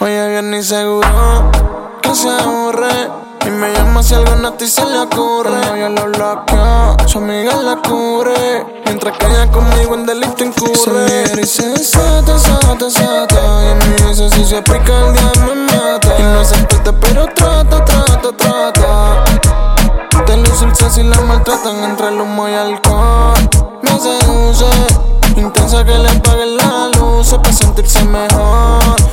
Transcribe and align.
Oye, 0.00 0.28
bien 0.28 0.50
ni 0.50 0.60
seguro 0.60 1.52
que 2.02 2.14
se 2.16 2.28
aburre. 2.28 3.08
Y 3.46 3.50
me 3.50 3.72
llama 3.72 4.02
si 4.02 4.14
algo 4.14 4.32
a 4.32 4.56
ti 4.56 4.66
se 4.66 4.84
le 4.84 4.98
ocurre. 4.98 5.60
Ella 5.72 5.88
lo 5.88 6.06
bloquea, 6.06 6.96
su 7.06 7.18
amiga 7.18 7.54
la 7.62 7.76
cubre. 7.76 8.66
Mientras 8.86 9.16
que 9.16 9.26
ella 9.26 9.48
conmigo 9.52 9.94
en 9.94 10.04
delito 10.04 10.42
incurre. 10.42 11.22
Y 11.40 11.46
se 11.46 11.68
desata, 11.68 12.32
desata, 12.32 12.74
desata. 12.74 13.40
Y 13.62 13.70
en 13.70 13.78
mi 13.78 14.08
dice 14.08 14.28
si 14.30 14.44
se 14.44 14.56
aplica 14.56 14.98
el 14.98 15.12
día 15.12 15.32
me 15.46 15.54
mata. 15.54 16.16
Y 16.18 16.22
no 16.24 16.44
se 16.44 16.56
experta, 16.56 16.92
pero 17.00 17.26
trata, 17.32 17.84
trata, 17.84 18.36
trata. 18.36 19.24
Te 20.26 20.32
el 20.32 20.90
si 20.90 21.04
la 21.04 21.20
maltratan 21.20 21.84
entre 21.84 22.08
el 22.08 22.20
humo 22.20 22.48
y 22.48 22.54
alcohol. 22.54 23.34
Me 23.82 23.90
seduce, 24.00 24.66
intensa 25.36 25.84
que 25.84 25.96
le 25.96 26.08
apague 26.08 26.46
la 26.46 26.88
luz 26.98 27.28
para 27.28 27.52
sentirse 27.52 28.04
mejor. 28.06 29.04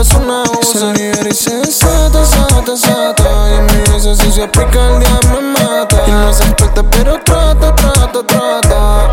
No 0.00 0.18
una 0.18 0.44
voz. 0.44 0.66
Se 0.66 1.28
y 1.28 1.34
se 1.34 1.56
desata, 1.56 2.20
desata, 2.20 2.62
desata. 2.62 3.50
Y 3.50 3.58
en 3.58 3.66
mi 3.66 3.92
dice 3.92 4.16
si 4.16 4.32
se 4.32 4.44
aplica 4.44 4.88
el 4.88 5.00
día 5.00 5.20
me 5.30 5.40
mata. 5.42 6.02
Y 6.06 6.10
no 6.10 6.32
se 6.32 6.44
experta, 6.44 6.82
pero 6.84 7.20
trata, 7.22 7.76
trata, 7.76 8.26
trata. 8.26 9.12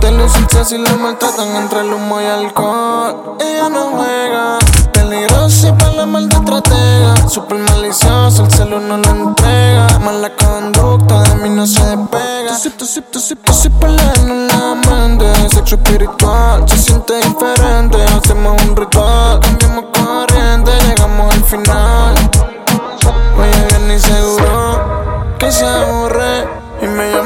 Te 0.00 0.10
lo 0.10 0.26
si 0.64 0.78
la 0.78 0.90
maltratan 0.96 1.56
entre 1.56 1.80
el 1.80 1.92
humo 1.92 2.18
y 2.18 2.24
alcohol. 2.24 3.36
Ella 3.38 3.68
no 3.68 3.90
juega, 3.90 4.58
peligrosa 4.94 5.68
y 5.68 5.72
para 5.72 5.92
la 5.92 6.06
maldad 6.06 6.40
estratega. 6.40 7.28
Super 7.28 7.58
maliciosa, 7.58 8.42
el 8.42 8.50
celo 8.50 8.80
no 8.80 8.96
lo 8.96 9.10
entrega. 9.10 9.98
Mala 9.98 10.34
conducta, 10.34 11.24
de 11.24 11.34
mí 11.36 11.50
no 11.50 11.66
se 11.66 11.84
despega. 11.84 12.52
Tu 12.52 12.56
sip, 12.56 12.76
tu 12.78 12.86
sip, 12.86 13.10
tu 13.10 13.20
sip, 13.20 13.44
tu 13.44 13.52
sip, 13.52 13.84
en 13.84 14.46
la 14.48 14.74
mente. 14.88 15.26
Sexo 15.50 15.74
espiritual, 15.74 16.66
se 16.70 16.78
siente 16.78 17.23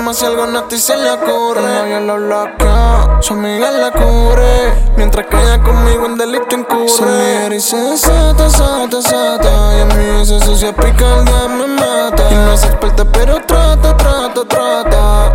llama 0.09 0.15
si 0.15 0.25
algo 0.25 0.59
a 0.59 0.69
ti 0.69 0.79
se 0.79 0.97
le 0.97 1.11
ocurre. 1.11 1.61
Novio 1.61 2.01
lo 2.01 2.17
bloquea, 2.17 3.19
su 3.21 3.35
amiga 3.35 3.71
la 3.71 3.91
cubre. 3.91 4.73
Mientras 4.97 5.27
que 5.27 5.37
ella 5.37 5.63
conmigo 5.63 6.07
en 6.07 6.17
delito 6.17 6.57
incurre. 6.57 6.89
Se 6.89 7.05
mira 7.05 7.55
y 7.55 7.61
se 7.61 7.77
desata, 7.77 8.45
desata, 8.45 8.97
desata. 8.97 9.77
Y 9.77 9.81
a 9.81 9.85
mí 9.85 10.27
se 10.27 10.73
pica 10.73 11.19
el 11.19 11.25
día 11.25 11.49
me 11.49 11.67
mata. 11.67 12.31
Y 12.31 12.35
no 12.35 12.53
es 12.53 12.65
experta, 12.65 13.05
pero 13.05 13.41
trata, 13.47 13.97
trata, 13.97 14.45
trata. 14.49 15.35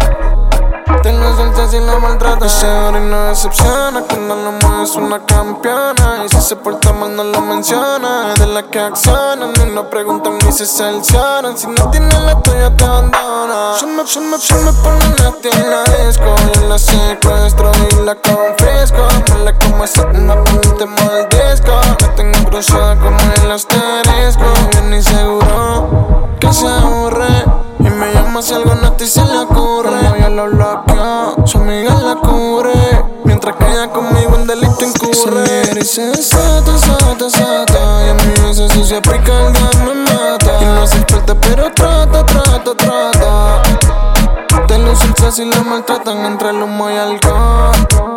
Tengo 1.02 1.36
salsa 1.36 1.68
si 1.68 1.80
la 1.80 2.00
maltrata. 2.00 2.46
Y 2.46 2.50
se 2.50 2.68
no 2.68 3.28
decepciona. 3.30 4.02
Cuando 4.02 4.36
lo 4.36 4.52
mueve 4.52 4.73
es 4.84 4.96
una 4.96 5.26
campeona. 5.26 6.24
Y 6.26 6.30
si 6.30 6.42
se 6.42 6.56
porta 6.56 6.92
mal 6.94 7.16
no 7.16 7.24
lo 7.24 7.42
menciona. 7.42 8.34
De 8.34 8.46
la 8.48 8.64
que 8.64 8.80
accionan 8.80 9.52
y 9.62 9.72
no 9.72 9.90
preguntan 9.90 10.38
ni 10.46 10.52
se 10.52 10.64
accionan. 10.84 11.58
Si 11.58 11.68
no 11.68 11.90
tiene 11.90 12.20
la 12.20 12.42
tuya 12.42 12.76
te 12.76 12.84
abandona. 12.84 13.76
Se 13.80 13.86
me, 13.86 14.06
se 14.06 14.20
me, 14.20 14.38
se 14.38 14.54
me 14.56 14.74
pone 14.74 15.06
nasty 15.20 15.50
en 15.52 15.70
la 15.70 15.84
disco. 15.84 16.36
Y 16.56 16.68
la 16.68 16.78
secuestro 16.78 17.72
y 17.92 18.04
la 18.04 18.16
confisco. 18.16 19.08
Me 19.32 19.46
la 19.46 19.58
como 19.58 19.84
esa 19.84 20.06
una 20.08 20.36
ponte 20.44 20.86
mal 20.86 21.28
disco. 21.30 21.72
Tengo 22.16 22.50
cruzada 22.50 22.96
como 23.00 23.18
el 23.44 23.52
asterisco. 23.52 24.46
Bien 24.72 24.90
ni 24.90 25.02
seguro 25.02 26.28
que 26.40 26.52
se 26.52 26.68
aburre. 26.68 27.46
Y 27.80 27.90
me 27.90 28.14
llama 28.14 28.42
si 28.42 28.54
algo 28.54 28.72
a 28.72 28.98
ti 28.98 29.08
se 29.08 29.24
le 29.24 29.40
ocurre. 29.40 30.00
Ella 30.18 30.30
lo 30.30 30.46
bloquea, 30.46 31.36
su 31.46 31.58
amiga 31.58 31.94
la 31.96 32.16
cubre. 32.16 32.43
Conmigo 34.14 34.36
en 34.36 34.48
delito 34.48 34.86
incurre. 34.86 35.64
Y 35.76 35.84
se 35.84 36.06
desata, 36.06 36.72
desata, 36.72 37.16
desata. 37.16 38.06
Y 38.06 38.10
a 38.10 38.14
mí 38.14 38.48
dice 38.48 38.70
si 38.70 38.84
se 38.84 38.98
aplica 38.98 39.48
el 39.48 39.54
me 39.86 39.96
mata. 39.96 40.60
Y 40.62 40.66
no 40.66 40.86
se 40.86 40.98
experta, 40.98 41.34
pero 41.34 41.72
trata, 41.74 42.24
trata, 42.24 42.76
trata. 42.76 43.62
Te 44.68 44.78
lo 44.78 44.96
si 45.32 45.46
la 45.46 45.64
maltratan 45.64 46.26
entre 46.26 46.52
el 46.52 46.62
humo 46.62 46.92
y 46.92 46.96
alcohol. 46.96 48.13